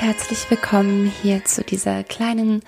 [0.00, 2.62] Herzlich willkommen hier zu dieser kleinen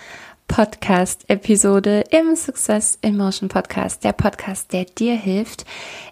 [0.49, 5.65] Podcast-Episode im Success in Motion Podcast, der Podcast, der dir hilft,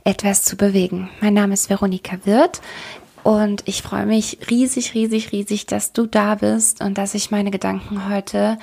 [0.05, 1.11] etwas zu bewegen.
[1.20, 2.62] Mein Name ist Veronika Wirth
[3.23, 7.50] und ich freue mich riesig, riesig, riesig, dass du da bist und dass ich meine
[7.50, 8.59] Gedanken heute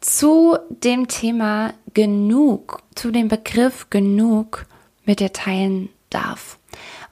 [0.00, 4.66] zu dem Thema genug, zu dem Begriff genug
[5.04, 6.58] mit dir teilen darf.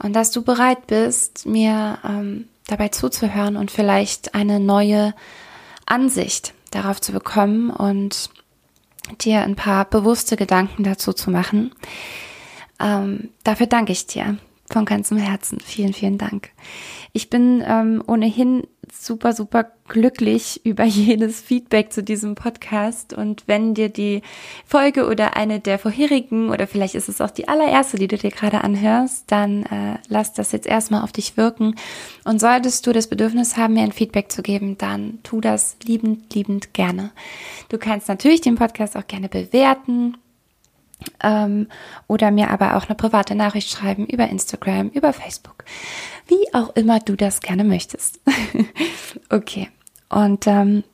[0.02, 5.14] Und dass du bereit bist, mir ähm, dabei zuzuhören und vielleicht eine neue
[5.86, 8.30] Ansicht darauf zu bekommen und
[9.20, 11.74] dir ein paar bewusste Gedanken dazu zu machen.
[12.80, 14.38] Ähm, dafür danke ich dir
[14.70, 15.60] von ganzem Herzen.
[15.60, 16.50] Vielen, vielen Dank.
[17.12, 23.12] Ich bin ähm, ohnehin super, super glücklich über jedes Feedback zu diesem Podcast.
[23.12, 24.22] Und wenn dir die
[24.66, 28.30] Folge oder eine der vorherigen oder vielleicht ist es auch die allererste, die du dir
[28.30, 31.74] gerade anhörst, dann äh, lass das jetzt erstmal auf dich wirken.
[32.24, 36.32] Und solltest du das Bedürfnis haben, mir ein Feedback zu geben, dann tu das liebend,
[36.34, 37.10] liebend gerne.
[37.68, 40.16] Du kannst natürlich den Podcast auch gerne bewerten
[41.22, 41.68] ähm,
[42.08, 45.64] oder mir aber auch eine private Nachricht schreiben über Instagram, über Facebook,
[46.26, 48.20] wie auch immer du das gerne möchtest.
[49.30, 49.68] okay,
[50.08, 50.84] und ähm,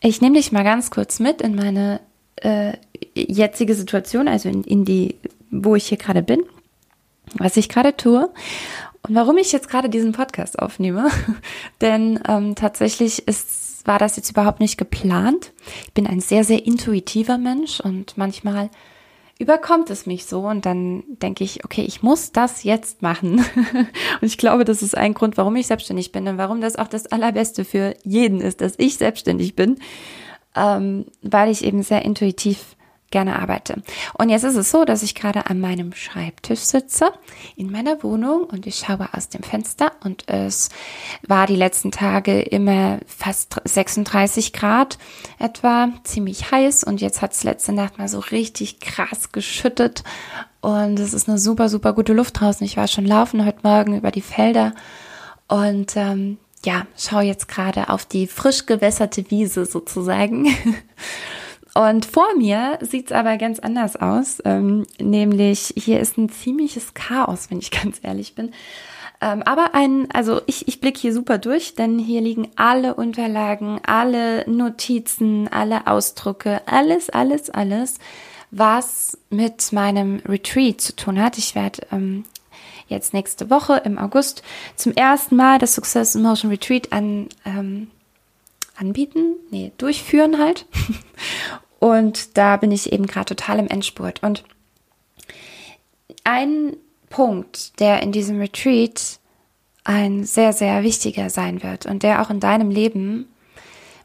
[0.00, 2.00] ich nehme dich mal ganz kurz mit in meine
[2.36, 2.74] äh,
[3.14, 5.16] jetzige Situation, also in, in die,
[5.50, 6.42] wo ich hier gerade bin,
[7.34, 8.30] was ich gerade tue
[9.02, 11.10] und warum ich jetzt gerade diesen Podcast aufnehme.
[11.80, 15.52] Denn ähm, tatsächlich ist, war das jetzt überhaupt nicht geplant.
[15.86, 18.70] Ich bin ein sehr, sehr intuitiver Mensch und manchmal
[19.38, 23.38] überkommt es mich so und dann denke ich, okay, ich muss das jetzt machen.
[24.20, 26.88] und ich glaube, das ist ein Grund, warum ich selbstständig bin und warum das auch
[26.88, 29.78] das Allerbeste für jeden ist, dass ich selbstständig bin,
[30.54, 32.76] ähm, weil ich eben sehr intuitiv
[33.10, 33.82] gerne arbeite.
[34.14, 37.12] Und jetzt ist es so, dass ich gerade an meinem Schreibtisch sitze
[37.56, 40.70] in meiner Wohnung und ich schaue aus dem Fenster und es
[41.26, 44.98] war die letzten Tage immer fast 36 Grad
[45.38, 50.02] etwa, ziemlich heiß und jetzt hat es letzte Nacht mal so richtig krass geschüttet
[50.60, 52.66] und es ist eine super, super gute Luft draußen.
[52.66, 54.74] Ich war schon laufen heute Morgen über die Felder
[55.46, 60.46] und ähm, ja, schaue jetzt gerade auf die frisch gewässerte Wiese sozusagen.
[61.76, 64.38] Und vor mir sieht es aber ganz anders aus.
[64.46, 68.52] Ähm, nämlich hier ist ein ziemliches Chaos, wenn ich ganz ehrlich bin.
[69.20, 73.78] Ähm, aber ein, also ich, ich blicke hier super durch, denn hier liegen alle Unterlagen,
[73.84, 77.98] alle Notizen, alle Ausdrucke, alles, alles, alles,
[78.50, 81.36] was mit meinem Retreat zu tun hat.
[81.36, 82.24] Ich werde ähm,
[82.88, 84.42] jetzt nächste Woche im August
[84.76, 87.90] zum ersten Mal das Success Motion Retreat an, ähm,
[88.78, 90.64] anbieten, nee, durchführen halt.
[91.78, 94.22] Und da bin ich eben gerade total im Endspurt.
[94.22, 94.44] Und
[96.24, 96.76] ein
[97.08, 99.18] Punkt, der in diesem Retreat
[99.84, 103.28] ein sehr, sehr wichtiger sein wird und der auch in deinem Leben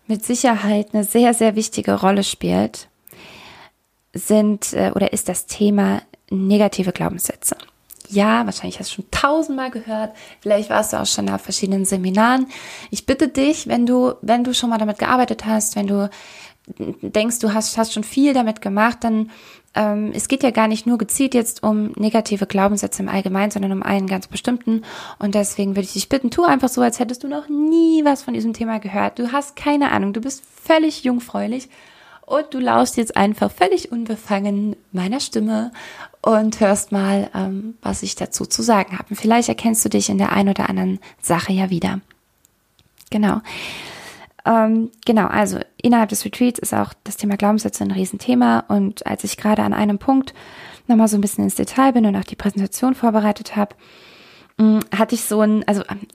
[0.08, 2.88] mit Sicherheit eine sehr, sehr wichtige Rolle spielt,
[4.14, 7.56] sind äh, oder ist das Thema negative Glaubenssätze.
[8.09, 10.14] Ja, wahrscheinlich hast du schon tausendmal gehört.
[10.42, 12.48] Vielleicht warst du auch schon auf verschiedenen Seminaren.
[12.90, 16.09] Ich bitte dich, wenn du, wenn du schon mal damit gearbeitet hast, wenn du
[16.78, 19.30] denkst, du hast, hast schon viel damit gemacht, dann
[19.74, 23.72] ähm, es geht ja gar nicht nur gezielt jetzt um negative Glaubenssätze im Allgemeinen, sondern
[23.72, 24.84] um einen ganz bestimmten.
[25.18, 28.24] Und deswegen würde ich dich bitten, tu einfach so, als hättest du noch nie was
[28.24, 29.20] von diesem Thema gehört.
[29.20, 31.70] Du hast keine Ahnung, du bist völlig jungfräulich
[32.26, 35.72] und du laust jetzt einfach völlig unbefangen meiner Stimme
[36.22, 39.16] und hörst mal, ähm, was ich dazu zu sagen habe.
[39.16, 42.02] vielleicht erkennst du dich in der einen oder anderen Sache ja wieder.
[43.09, 43.41] Genau.
[44.46, 48.66] Ähm, genau, also innerhalb des Retreats ist auch das Thema Glaubenssätze ein Riesenthema.
[48.67, 50.34] Und als ich gerade an einem Punkt
[50.88, 53.76] nochmal so ein bisschen ins Detail bin und auch die Präsentation vorbereitet habe,
[54.58, 56.08] mm, hatte ich so ein, also ähm,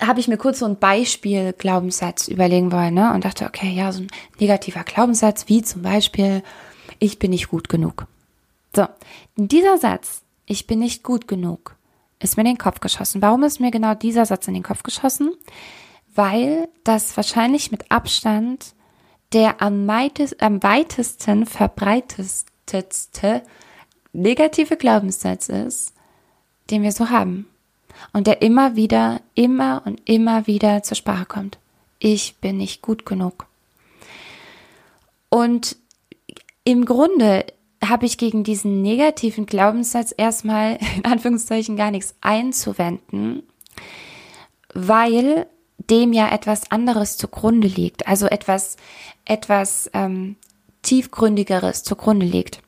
[0.00, 3.12] habe ich mir kurz so ein Beispiel Glaubenssatz überlegen wollen, ne?
[3.12, 4.08] Und dachte, okay, ja, so ein
[4.38, 6.42] negativer Glaubenssatz, wie zum Beispiel,
[6.98, 8.06] ich bin nicht gut genug.
[8.74, 8.86] So,
[9.36, 11.76] dieser Satz, ich bin nicht gut genug,
[12.18, 13.22] ist mir in den Kopf geschossen.
[13.22, 15.32] Warum ist mir genau dieser Satz in den Kopf geschossen?
[16.14, 18.74] Weil das wahrscheinlich mit Abstand
[19.32, 23.42] der am, weitest, am weitesten verbreitetste
[24.12, 25.94] negative Glaubenssatz ist,
[26.70, 27.46] den wir so haben.
[28.12, 31.58] Und der immer wieder, immer und immer wieder zur Sprache kommt.
[31.98, 33.46] Ich bin nicht gut genug.
[35.28, 35.76] Und
[36.64, 37.46] im Grunde
[37.84, 43.44] habe ich gegen diesen negativen Glaubenssatz erstmal in Anführungszeichen gar nichts einzuwenden,
[44.74, 45.46] weil
[45.90, 48.76] dem ja etwas anderes zugrunde liegt, also etwas,
[49.24, 50.36] etwas ähm,
[50.82, 52.62] tiefgründigeres zugrunde liegt.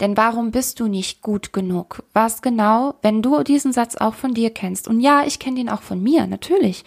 [0.00, 2.04] Denn warum bist du nicht gut genug?
[2.12, 4.86] Was genau, wenn du diesen Satz auch von dir kennst?
[4.86, 6.84] Und ja, ich kenne den auch von mir, natürlich.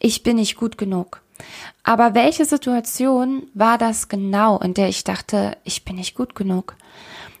[0.00, 1.22] Ich bin nicht gut genug.
[1.82, 6.76] Aber welche Situation war das genau, in der ich dachte, ich bin nicht gut genug?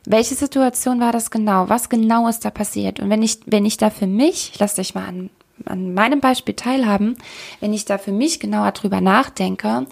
[0.06, 1.68] Welche Situation war das genau?
[1.68, 3.00] Was genau ist da passiert?
[3.00, 5.30] Und wenn ich, wenn ich da für mich, ich lass dich mal an,
[5.66, 7.16] an meinem Beispiel teilhaben,
[7.60, 9.86] wenn ich da für mich genauer drüber nachdenke,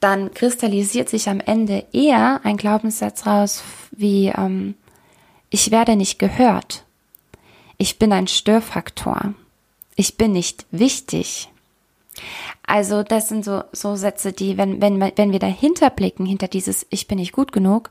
[0.00, 4.74] dann kristallisiert sich am Ende eher ein Glaubenssatz raus wie, ähm,
[5.50, 6.84] ich werde nicht gehört.
[7.78, 9.34] Ich bin ein Störfaktor.
[9.94, 11.48] Ich bin nicht wichtig.
[12.66, 16.86] Also das sind so, so Sätze, die, wenn, wenn, wenn wir dahinter blicken, hinter dieses
[16.90, 17.90] Ich bin nicht gut genug,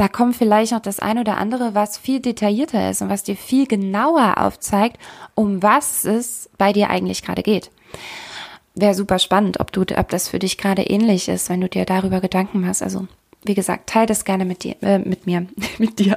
[0.00, 3.36] da kommt vielleicht noch das ein oder andere, was viel detaillierter ist und was dir
[3.36, 4.98] viel genauer aufzeigt,
[5.34, 7.70] um was es bei dir eigentlich gerade geht.
[8.74, 11.84] Wäre super spannend, ob du, ob das für dich gerade ähnlich ist, wenn du dir
[11.84, 12.82] darüber Gedanken machst.
[12.82, 13.08] Also,
[13.44, 15.46] wie gesagt, teile das gerne mit dir, äh, mit mir,
[15.78, 16.16] mit dir.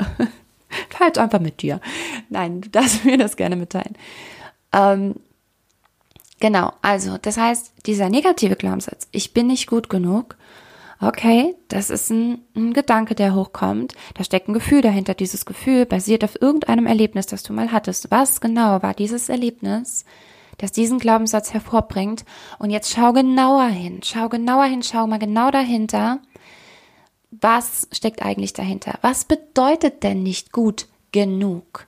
[0.89, 1.81] Teile einfach mit dir.
[2.29, 3.97] Nein, du darfst mir das gerne mitteilen.
[4.71, 5.15] Ähm,
[6.43, 10.35] Genau, also das heißt, dieser negative Glaubenssatz, ich bin nicht gut genug,
[11.07, 15.85] okay, das ist ein, ein, Gedanke, der hochkommt, da steckt ein Gefühl dahinter, dieses Gefühl
[15.85, 18.11] basiert auf irgendeinem Erlebnis, das du mal hattest.
[18.11, 20.05] Was genau war dieses Erlebnis,
[20.57, 22.25] das diesen Glaubenssatz hervorbringt?
[22.59, 26.19] Und jetzt schau genauer hin, schau genauer hin, schau mal genau dahinter,
[27.31, 28.99] was steckt eigentlich dahinter?
[29.01, 31.87] Was bedeutet denn nicht gut genug?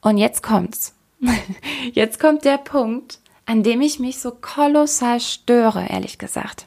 [0.00, 0.94] Und jetzt kommt's.
[1.92, 6.66] Jetzt kommt der Punkt, an dem ich mich so kolossal störe, ehrlich gesagt.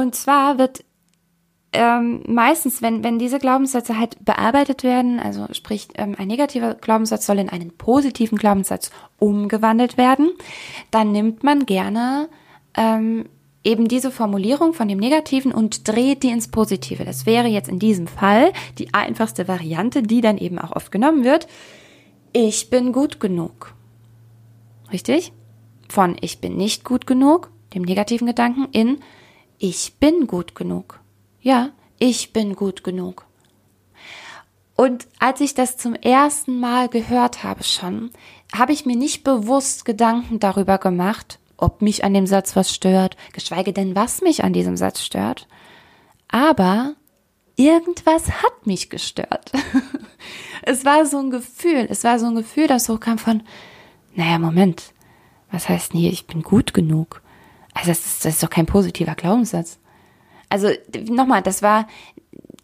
[0.00, 0.84] Und zwar wird
[1.72, 7.26] ähm, meistens, wenn, wenn diese Glaubenssätze halt bearbeitet werden, also sprich, ähm, ein negativer Glaubenssatz
[7.26, 10.32] soll in einen positiven Glaubenssatz umgewandelt werden,
[10.90, 12.28] dann nimmt man gerne
[12.76, 13.26] ähm,
[13.62, 17.04] eben diese Formulierung von dem Negativen und dreht die ins Positive.
[17.04, 21.24] Das wäre jetzt in diesem Fall die einfachste Variante, die dann eben auch oft genommen
[21.24, 21.46] wird
[22.32, 23.74] ich bin gut genug.
[24.92, 25.32] Richtig?
[25.88, 29.00] Von ich bin nicht gut genug, dem negativen Gedanken, in
[29.60, 31.00] ich bin gut genug.
[31.40, 33.26] Ja, ich bin gut genug.
[34.74, 38.10] Und als ich das zum ersten Mal gehört habe schon,
[38.54, 43.18] habe ich mir nicht bewusst Gedanken darüber gemacht, ob mich an dem Satz was stört,
[43.34, 45.46] geschweige denn, was mich an diesem Satz stört.
[46.28, 46.94] Aber
[47.56, 49.52] irgendwas hat mich gestört.
[50.62, 53.42] es war so ein Gefühl, es war so ein Gefühl, das hochkam von,
[54.14, 54.94] naja, Moment,
[55.50, 57.20] was heißt denn hier, ich bin gut genug?
[57.80, 59.78] Also das ist, das ist doch kein positiver Glaubenssatz.
[60.50, 60.68] Also
[61.08, 61.88] nochmal, das war,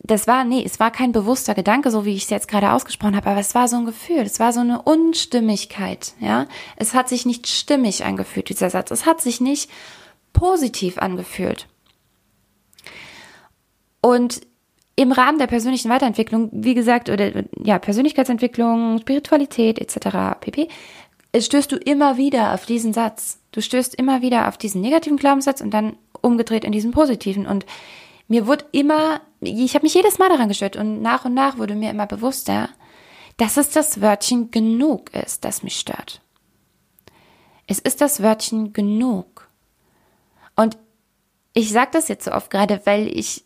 [0.02, 3.16] das war, nee, es war kein bewusster Gedanke, so wie ich es jetzt gerade ausgesprochen
[3.16, 6.46] habe, aber es war so ein Gefühl, es war so eine Unstimmigkeit, ja.
[6.76, 8.90] Es hat sich nicht stimmig angefühlt, dieser Satz.
[8.90, 9.70] Es hat sich nicht
[10.34, 11.66] positiv angefühlt.
[14.02, 14.42] Und
[14.96, 20.38] im Rahmen der persönlichen Weiterentwicklung, wie gesagt, oder ja, Persönlichkeitsentwicklung, Spiritualität etc.
[20.40, 20.68] pp,
[21.38, 23.38] stößt du immer wieder auf diesen Satz.
[23.56, 27.46] Du stößt immer wieder auf diesen negativen Glaubenssatz und dann umgedreht in diesen positiven.
[27.46, 27.64] Und
[28.28, 31.74] mir wurde immer, ich habe mich jedes Mal daran gestört und nach und nach wurde
[31.74, 32.68] mir immer bewusster,
[33.38, 36.20] dass es das Wörtchen genug ist, das mich stört.
[37.66, 39.48] Es ist das Wörtchen genug.
[40.54, 40.76] Und
[41.54, 43.42] ich sage das jetzt so oft gerade, weil ich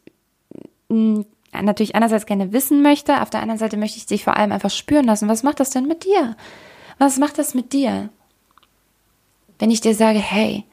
[0.88, 4.50] hm, natürlich einerseits gerne wissen möchte, auf der anderen Seite möchte ich dich vor allem
[4.50, 5.28] einfach spüren lassen.
[5.28, 6.36] Was macht das denn mit dir?
[6.98, 8.10] Was macht das mit dir?
[9.60, 10.64] Wenn ich dir sage, hey,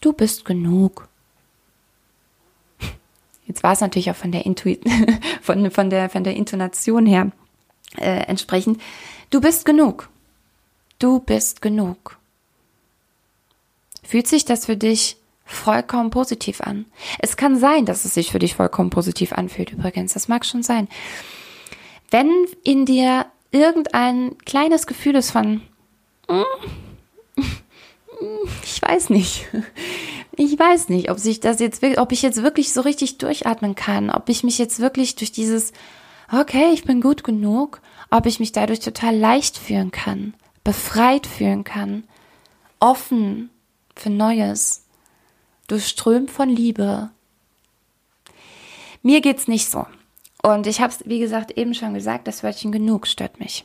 [0.00, 1.08] du bist genug.
[3.46, 4.76] Jetzt war es natürlich auch von der, Intu
[5.42, 7.32] von, von der, von der Intonation her
[7.98, 8.80] äh, entsprechend.
[9.30, 10.08] Du bist genug.
[11.00, 12.16] Du bist genug.
[14.04, 16.86] Fühlt sich das für dich vollkommen positiv an.
[17.18, 20.14] Es kann sein, dass es sich für dich vollkommen positiv anfühlt, übrigens.
[20.14, 20.86] Das mag schon sein.
[22.10, 22.30] Wenn
[22.62, 25.62] in dir irgendein kleines Gefühl ist von,
[26.28, 26.42] mm,
[28.62, 29.46] ich weiß nicht,
[30.36, 34.10] ich weiß nicht, ob sich das jetzt, ob ich jetzt wirklich so richtig durchatmen kann,
[34.10, 35.72] ob ich mich jetzt wirklich durch dieses,
[36.32, 37.80] okay, ich bin gut genug,
[38.10, 42.04] ob ich mich dadurch total leicht fühlen kann, befreit fühlen kann,
[42.80, 43.50] offen
[43.96, 44.84] für Neues
[45.66, 47.10] durchströmt von Liebe.
[49.02, 49.86] Mir geht's nicht so.
[50.42, 53.64] Und ich habe es, wie gesagt, eben schon gesagt, das Wörtchen genug stört mich.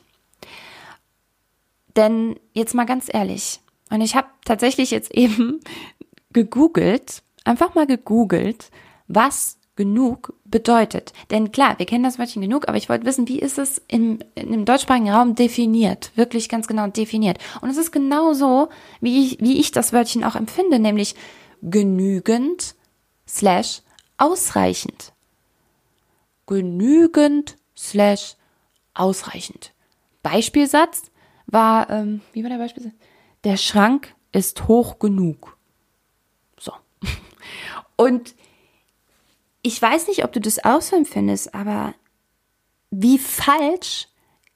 [1.96, 5.60] Denn jetzt mal ganz ehrlich, und ich habe tatsächlich jetzt eben
[6.34, 8.70] gegoogelt, einfach mal gegoogelt,
[9.08, 11.14] was genug bedeutet.
[11.32, 14.20] Denn klar, wir kennen das Wörtchen genug, aber ich wollte wissen, wie ist es im,
[14.36, 16.12] im deutschsprachigen Raum definiert?
[16.16, 17.38] Wirklich ganz genau definiert.
[17.62, 18.68] Und es ist genau so,
[19.00, 21.16] wie ich, wie ich das Wörtchen auch empfinde, nämlich
[21.62, 22.76] genügend
[23.26, 23.82] slash
[24.18, 25.14] ausreichend.
[26.46, 28.36] genügend slash
[28.94, 29.72] ausreichend.
[30.24, 31.04] Beispielsatz
[31.48, 32.94] war, ähm, wie war der Beispielsatz?
[33.44, 35.58] Der Schrank ist hoch genug.
[36.60, 36.74] So.
[37.96, 38.36] Und
[39.62, 41.94] ich weiß nicht, ob du das auch so empfindest, aber
[42.92, 44.08] wie falsch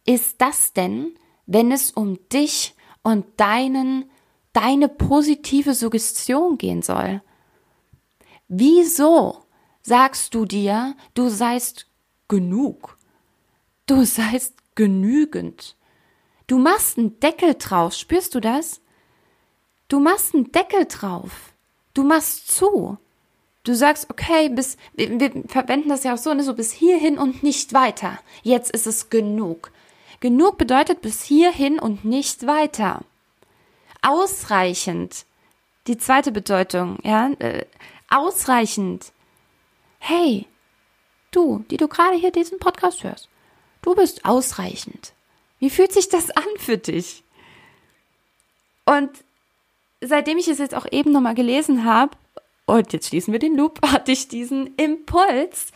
[0.06, 1.14] ist das denn,
[1.46, 2.74] wenn es um dich
[3.04, 4.10] und deinen,
[4.54, 7.22] deine positive Suggestion gehen soll?
[8.48, 9.44] Wieso
[9.82, 11.88] sagst du dir, du seist
[12.28, 12.98] genug?
[13.86, 15.76] Du seist genügend.
[16.48, 18.82] Du machst einen Deckel drauf, spürst du das?
[19.88, 21.54] Du machst einen Deckel drauf.
[21.94, 22.98] Du machst zu.
[23.64, 27.18] Du sagst, okay, bis, wir, wir verwenden das ja auch so, ne, so bis hierhin
[27.18, 28.20] und nicht weiter.
[28.42, 29.72] Jetzt ist es genug.
[30.20, 33.04] Genug bedeutet bis hierhin und nicht weiter.
[34.02, 35.26] Ausreichend.
[35.88, 37.66] Die zweite Bedeutung, ja, äh,
[38.10, 39.12] ausreichend.
[40.00, 40.48] Hey,
[41.32, 43.30] du, die du gerade hier diesen Podcast hörst,
[43.82, 45.14] du bist ausreichend.
[45.64, 47.24] Wie fühlt sich das an für dich?
[48.86, 49.10] Und
[50.02, 52.18] seitdem ich es jetzt auch eben nochmal gelesen habe,
[52.66, 55.68] und jetzt schließen wir den Loop, hatte ich diesen Impuls,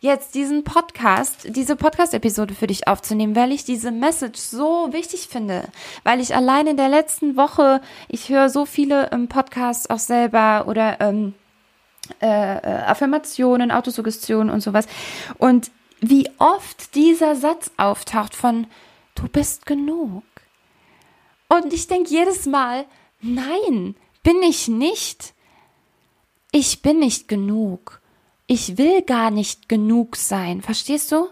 [0.00, 5.68] jetzt diesen Podcast, diese Podcast-Episode für dich aufzunehmen, weil ich diese Message so wichtig finde.
[6.04, 10.66] Weil ich allein in der letzten Woche, ich höre so viele ähm, Podcasts auch selber
[10.68, 11.32] oder ähm,
[12.20, 14.84] äh, äh, Affirmationen, Autosuggestionen und sowas.
[15.38, 15.70] Und
[16.02, 18.66] wie oft dieser Satz auftaucht von
[19.14, 20.24] du bist genug.
[21.48, 22.86] Und ich denke jedes Mal,
[23.20, 25.34] nein, bin ich nicht
[26.52, 28.00] ich bin nicht genug.
[28.46, 30.62] Ich will gar nicht genug sein.
[30.62, 31.28] Verstehst du?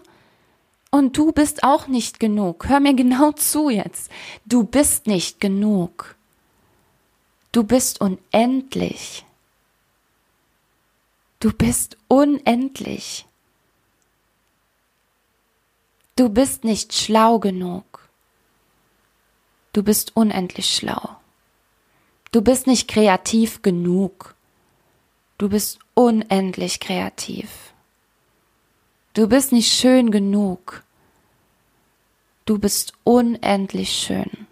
[0.91, 2.67] Und du bist auch nicht genug.
[2.67, 4.09] Hör mir genau zu jetzt.
[4.45, 6.15] Du bist nicht genug.
[7.51, 9.25] Du bist unendlich.
[11.39, 13.25] Du bist unendlich.
[16.19, 18.09] Du bist nicht schlau genug.
[19.71, 21.15] Du bist unendlich schlau.
[22.33, 24.35] Du bist nicht kreativ genug.
[25.37, 27.73] Du bist unendlich kreativ.
[29.13, 30.83] Du bist nicht schön genug.
[32.43, 34.45] Du bist unendlich schön.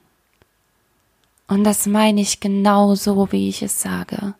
[1.50, 4.36] Und das meine ich genau so, wie ich es sage.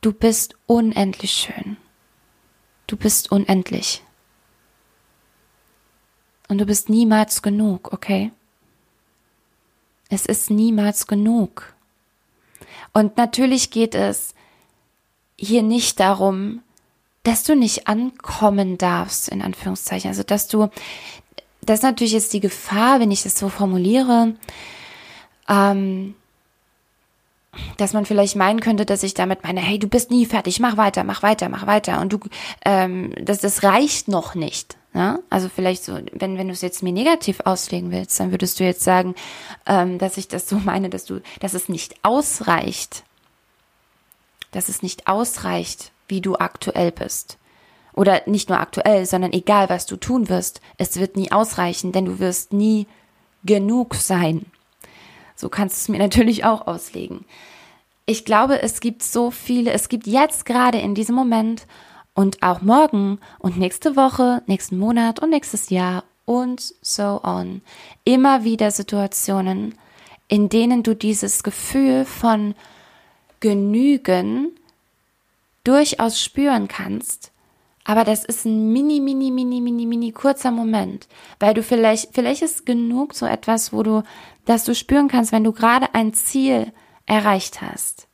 [0.00, 1.76] Du bist unendlich schön.
[2.88, 4.02] Du bist unendlich.
[6.50, 8.32] Und du bist niemals genug, okay?
[10.08, 11.72] Es ist niemals genug.
[12.92, 14.34] Und natürlich geht es
[15.38, 16.62] hier nicht darum,
[17.22, 20.08] dass du nicht ankommen darfst, in Anführungszeichen.
[20.08, 20.68] Also, dass du,
[21.62, 24.34] das ist natürlich jetzt die Gefahr, wenn ich das so formuliere,
[25.48, 26.16] ähm,
[27.76, 30.76] dass man vielleicht meinen könnte, dass ich damit meine, hey, du bist nie fertig, mach
[30.76, 32.00] weiter, mach weiter, mach weiter.
[32.00, 32.18] Und du,
[32.64, 34.79] ähm, das, das reicht noch nicht.
[34.92, 35.22] Ne?
[35.30, 38.64] Also vielleicht so, wenn, wenn du es jetzt mir negativ auslegen willst, dann würdest du
[38.64, 39.14] jetzt sagen,
[39.66, 43.04] ähm, dass ich das so meine, dass du, dass es nicht ausreicht,
[44.50, 47.38] dass es nicht ausreicht, wie du aktuell bist.
[47.92, 52.04] Oder nicht nur aktuell, sondern egal, was du tun wirst, es wird nie ausreichen, denn
[52.04, 52.86] du wirst nie
[53.44, 54.46] genug sein.
[55.36, 57.24] So kannst du es mir natürlich auch auslegen.
[58.06, 61.66] Ich glaube, es gibt so viele, es gibt jetzt gerade in diesem Moment
[62.20, 67.62] und auch morgen und nächste Woche, nächsten Monat und nächstes Jahr und so on
[68.04, 69.74] immer wieder Situationen,
[70.28, 72.54] in denen du dieses Gefühl von
[73.40, 74.48] Genügen
[75.64, 77.32] durchaus spüren kannst.
[77.84, 81.08] Aber das ist ein mini, mini, mini, mini, mini kurzer Moment,
[81.38, 84.02] weil du vielleicht, vielleicht ist genug so etwas, wo du,
[84.44, 86.70] dass du spüren kannst, wenn du gerade ein Ziel
[87.06, 88.08] erreicht hast.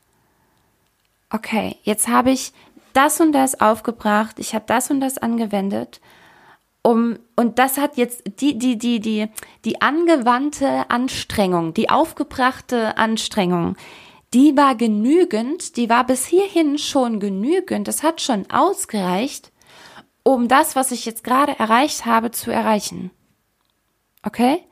[1.29, 2.53] Okay, jetzt habe ich
[2.97, 6.01] das und das aufgebracht, ich habe das und das angewendet,
[6.83, 9.29] um, und das hat jetzt die, die, die, die,
[9.65, 13.77] die angewandte Anstrengung, die aufgebrachte Anstrengung,
[14.33, 19.53] die war genügend, die war bis hierhin schon genügend, das hat schon ausgereicht,
[20.23, 23.11] um das, was ich jetzt gerade erreicht habe, zu erreichen.
[24.23, 24.65] Okay?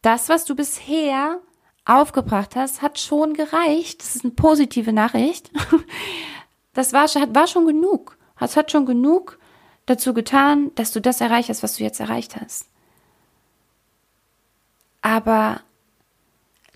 [0.00, 1.40] Das, was du bisher
[1.84, 4.00] aufgebracht hast, hat schon gereicht.
[4.02, 5.50] Das ist eine positive Nachricht.
[6.72, 8.16] Das war, war schon genug.
[8.40, 9.38] Es hat schon genug
[9.86, 12.66] dazu getan, dass du das erreicht hast, was du jetzt erreicht hast.
[15.00, 15.60] Aber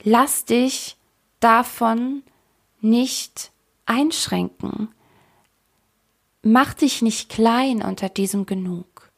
[0.03, 0.97] lass dich
[1.41, 2.23] davon
[2.81, 3.53] nicht
[3.87, 4.89] einschränken.
[6.43, 9.11] Mach dich nicht klein unter diesem Genug.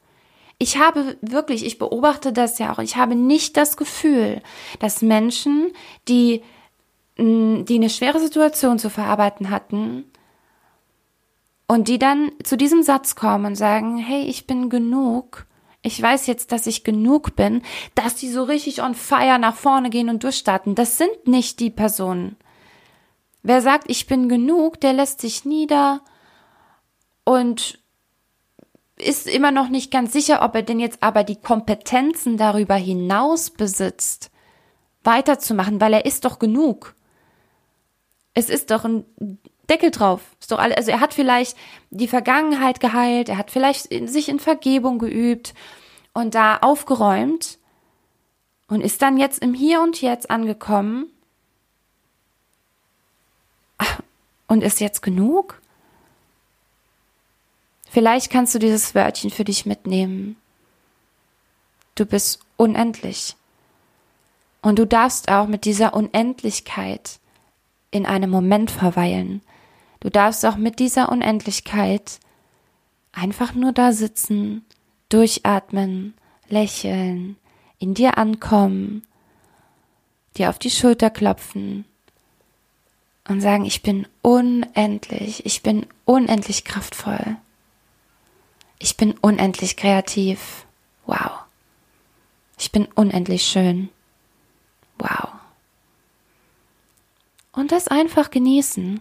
[0.58, 4.42] Ich habe wirklich, ich beobachte das ja auch, ich habe nicht das Gefühl,
[4.80, 5.72] dass Menschen,
[6.08, 6.42] die,
[7.16, 10.10] mm, die eine schwere Situation zu verarbeiten hatten,
[11.70, 15.46] Und die dann zu diesem Satz kommen und sagen, hey, ich bin genug.
[15.82, 17.62] Ich weiß jetzt, dass ich genug bin,
[17.94, 20.74] dass die so richtig on fire nach vorne gehen und durchstarten.
[20.74, 22.36] Das sind nicht die Personen.
[23.42, 26.00] Wer sagt, ich bin genug, der lässt sich nieder
[27.24, 27.78] und
[28.96, 33.50] ist immer noch nicht ganz sicher, ob er denn jetzt aber die Kompetenzen darüber hinaus
[33.50, 34.30] besitzt,
[35.04, 36.96] weiterzumachen, weil er ist doch genug.
[38.34, 39.04] Es ist doch ein
[39.68, 40.20] Deckel drauf.
[40.40, 41.56] Ist doch alles, also er hat vielleicht
[41.90, 45.54] die Vergangenheit geheilt, er hat vielleicht in, sich in Vergebung geübt
[46.12, 47.58] und da aufgeräumt
[48.68, 51.10] und ist dann jetzt im Hier und Jetzt angekommen
[54.46, 55.60] und ist jetzt genug?
[57.90, 60.36] Vielleicht kannst du dieses Wörtchen für dich mitnehmen.
[61.94, 63.36] Du bist unendlich.
[64.60, 67.20] Und du darfst auch mit dieser Unendlichkeit
[67.90, 69.40] in einem Moment verweilen.
[70.00, 72.20] Du darfst auch mit dieser Unendlichkeit
[73.12, 74.64] einfach nur da sitzen,
[75.08, 76.14] durchatmen,
[76.48, 77.36] lächeln,
[77.78, 79.02] in dir ankommen,
[80.36, 81.84] dir auf die Schulter klopfen
[83.28, 87.36] und sagen, ich bin unendlich, ich bin unendlich kraftvoll.
[88.78, 90.64] Ich bin unendlich kreativ.
[91.06, 91.40] Wow.
[92.58, 93.88] Ich bin unendlich schön.
[94.98, 95.30] Wow.
[97.52, 99.00] Und das einfach genießen.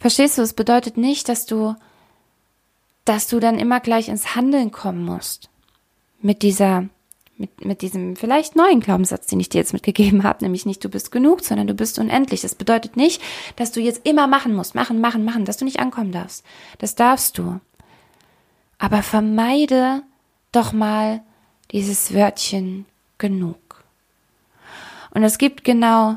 [0.00, 1.76] Verstehst du, es bedeutet nicht, dass du,
[3.04, 5.50] dass du dann immer gleich ins Handeln kommen musst.
[6.22, 6.88] Mit dieser,
[7.36, 10.88] mit, mit diesem vielleicht neuen Glaubenssatz, den ich dir jetzt mitgegeben habe, nämlich nicht du
[10.88, 12.40] bist genug, sondern du bist unendlich.
[12.40, 13.20] Das bedeutet nicht,
[13.56, 16.44] dass du jetzt immer machen musst, machen, machen, machen, dass du nicht ankommen darfst.
[16.78, 17.60] Das darfst du.
[18.78, 20.02] Aber vermeide
[20.50, 21.20] doch mal
[21.72, 22.86] dieses Wörtchen
[23.18, 23.84] genug.
[25.10, 26.16] Und es gibt genau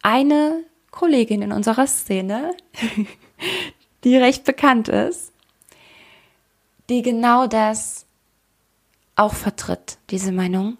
[0.00, 0.64] eine
[0.96, 2.54] Kollegin in unserer Szene,
[4.04, 5.30] die recht bekannt ist,
[6.88, 8.06] die genau das
[9.14, 10.78] auch vertritt, diese Meinung.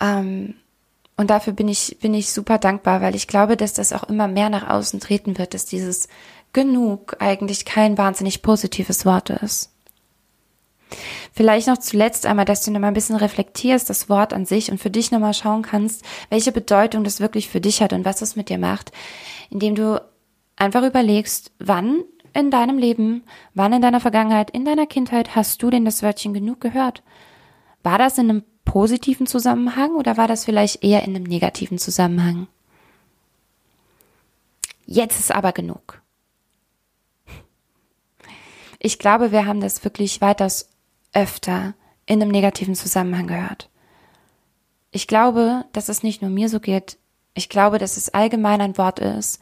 [0.00, 0.54] Ähm,
[1.16, 4.28] und dafür bin ich, bin ich super dankbar, weil ich glaube, dass das auch immer
[4.28, 6.08] mehr nach außen treten wird, dass dieses
[6.52, 9.72] genug eigentlich kein wahnsinnig positives Wort ist.
[11.32, 14.78] Vielleicht noch zuletzt einmal, dass du nochmal ein bisschen reflektierst, das Wort an sich und
[14.78, 18.36] für dich nochmal schauen kannst, welche Bedeutung das wirklich für dich hat und was es
[18.36, 18.92] mit dir macht,
[19.50, 20.00] indem du
[20.56, 25.70] einfach überlegst, wann in deinem Leben, wann in deiner Vergangenheit, in deiner Kindheit hast du
[25.70, 27.02] denn das Wörtchen genug gehört?
[27.82, 32.48] War das in einem positiven Zusammenhang oder war das vielleicht eher in einem negativen Zusammenhang?
[34.86, 36.00] Jetzt ist aber genug.
[38.78, 40.68] Ich glaube, wir haben das wirklich weitaus
[41.16, 41.74] öfter
[42.04, 43.70] in einem negativen Zusammenhang gehört.
[44.92, 46.98] Ich glaube, dass es nicht nur mir so geht.
[47.34, 49.40] Ich glaube, dass es allgemein ein Wort ist,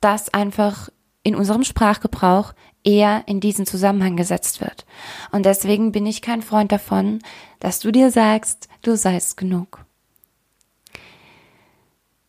[0.00, 0.88] das einfach
[1.22, 4.86] in unserem Sprachgebrauch eher in diesen Zusammenhang gesetzt wird.
[5.32, 7.20] Und deswegen bin ich kein Freund davon,
[7.60, 9.84] dass du dir sagst, du seist genug.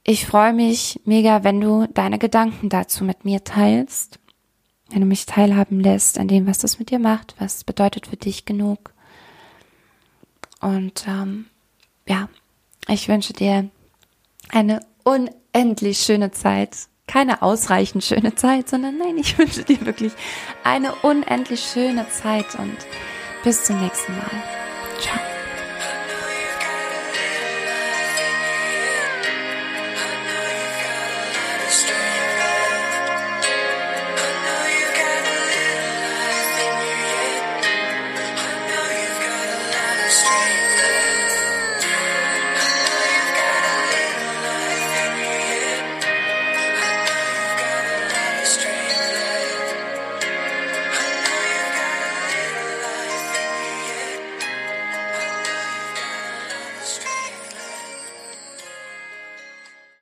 [0.03, 4.19] Ich freue mich mega, wenn du deine Gedanken dazu mit mir teilst
[4.89, 8.17] wenn du mich teilhaben lässt an dem, was das mit dir macht, was bedeutet für
[8.17, 8.93] dich genug.
[10.61, 11.45] Und ähm,
[12.07, 12.29] ja,
[12.87, 13.69] ich wünsche dir
[14.49, 16.77] eine unendlich schöne Zeit.
[17.05, 20.13] Keine ausreichend schöne Zeit, sondern nein, ich wünsche dir wirklich
[20.63, 22.75] eine unendlich schöne Zeit und
[23.43, 24.43] bis zum nächsten Mal.
[24.99, 25.36] Ciao.